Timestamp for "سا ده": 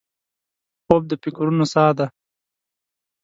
1.73-2.07